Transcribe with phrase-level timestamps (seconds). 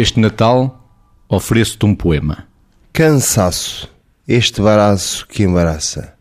[0.00, 0.88] Este Natal
[1.28, 2.46] ofereço-te um poema.
[2.92, 3.92] Cansaço,
[4.28, 6.14] este baraço que embaraça.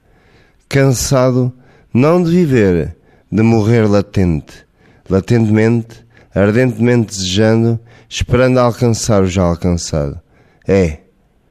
[0.67, 1.53] Cansado,
[1.93, 2.97] não de viver,
[3.31, 4.65] de morrer latente,
[5.07, 6.03] latentemente,
[6.33, 7.79] ardentemente desejando,
[8.09, 10.19] esperando alcançar o já alcançado.
[10.67, 11.01] É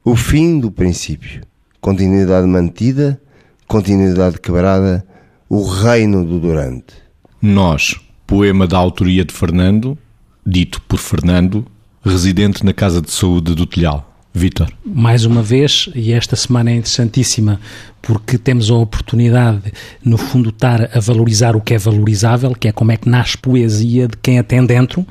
[0.03, 1.43] o fim do princípio.
[1.79, 3.21] Continuidade mantida,
[3.69, 5.07] continuidade quebrada,
[5.47, 6.93] o reino do durante.
[7.41, 7.95] Nós,
[8.27, 9.97] poema da autoria de Fernando,
[10.45, 11.65] dito por Fernando,
[12.07, 14.07] residente na Casa de Saúde do Telhal.
[14.33, 14.71] Vítor.
[14.85, 17.59] Mais uma vez, e esta semana é interessantíssima
[18.03, 22.71] porque temos a oportunidade, no fundo, estar a valorizar o que é valorizável, que é
[22.71, 25.05] como é que nasce poesia de quem a tem dentro,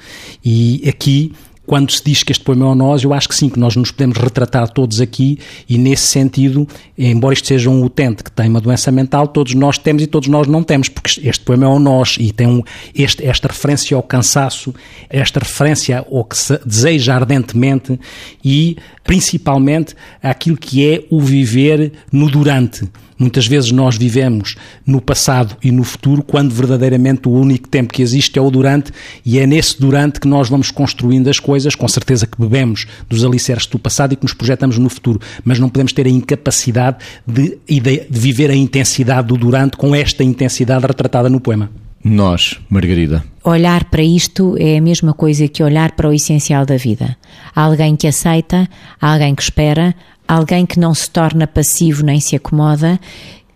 [0.45, 1.33] e aqui
[1.67, 3.91] quando se diz que este poema é nós, eu acho que sim, que nós nos
[3.91, 5.39] podemos retratar todos aqui
[5.69, 6.67] e nesse sentido,
[6.97, 10.29] embora isto seja um utente que tem uma doença mental, todos nós temos e todos
[10.29, 12.63] nós não temos, porque este poema é o nós e tem um,
[12.95, 14.75] este, esta referência ao cansaço,
[15.11, 17.99] esta referência ao que se deseja ardentemente
[18.45, 22.89] e principalmente aquilo que é o viver no durante.
[23.19, 28.03] Muitas vezes nós vivemos no passado e no futuro, quando verdadeiramente o único tempo que
[28.03, 28.93] existe é o durante,
[29.25, 31.75] e é nesse durante que nós vamos construindo as coisas.
[31.75, 35.59] Com certeza que bebemos dos alicerces do passado e que nos projetamos no futuro, mas
[35.59, 40.87] não podemos ter a incapacidade de, de viver a intensidade do durante com esta intensidade
[40.87, 41.71] retratada no poema.
[42.05, 43.25] Nós, Margarida.
[43.43, 47.17] Olhar para isto é a mesma coisa que olhar para o essencial da vida.
[47.55, 48.69] Há alguém que aceita,
[49.01, 49.93] há alguém que espera,
[50.27, 52.99] alguém que não se torna passivo nem se acomoda,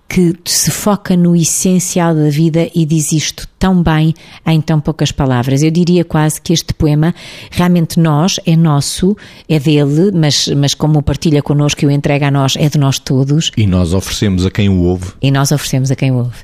[0.09, 4.15] que se foca no essencial da vida e diz isto tão bem
[4.47, 5.63] em tão poucas palavras.
[5.63, 7.15] Eu diria quase que este poema,
[7.51, 9.15] realmente nós, é nosso,
[9.47, 12.79] é dele, mas, mas como o partilha connosco e o entrega a nós, é de
[12.79, 13.53] nós todos.
[13.57, 15.13] E nós oferecemos a quem o ouve.
[15.21, 16.39] E nós oferecemos a quem o ouve.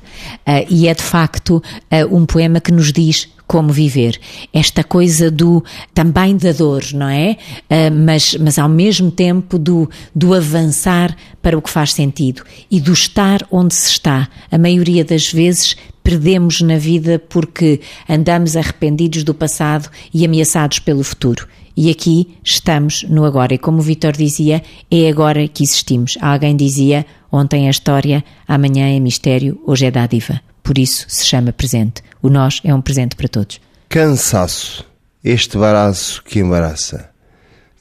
[0.47, 4.19] Uh, e é de facto uh, um poema que nos diz como viver.
[4.53, 7.37] Esta coisa do também da dor, não é?
[7.69, 12.79] Uh, mas, mas ao mesmo tempo do, do avançar para o que faz sentido e
[12.79, 14.27] do estar onde se está.
[14.51, 21.03] A maioria das vezes perdemos na vida porque andamos arrependidos do passado e ameaçados pelo
[21.03, 21.45] futuro.
[21.75, 23.55] E aqui estamos no agora.
[23.55, 26.17] E como o Vitor dizia, é agora que existimos.
[26.21, 30.39] Alguém dizia, ontem é história, amanhã é mistério, hoje é dádiva.
[30.63, 32.01] Por isso se chama presente.
[32.21, 33.59] O nós é um presente para todos.
[33.89, 34.85] Cansaço,
[35.21, 37.09] este baraço que embaraça.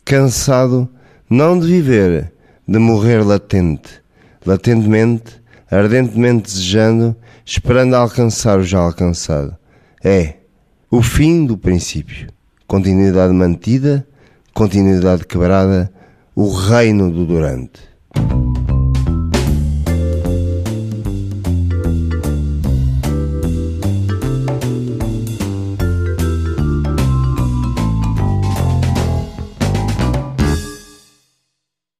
[0.04, 0.88] Cansado
[1.30, 2.32] não de viver,
[2.66, 3.88] de morrer latente,
[4.44, 9.56] latentemente, ardentemente desejando, esperando alcançar o já alcançado.
[10.02, 10.34] É
[10.90, 12.28] o fim do princípio.
[12.66, 14.06] Continuidade mantida,
[14.54, 15.92] continuidade quebrada,
[16.34, 17.80] o reino do durante.